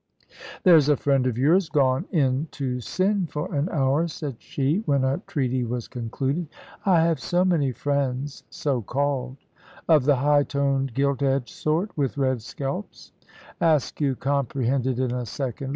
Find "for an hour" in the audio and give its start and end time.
3.27-4.07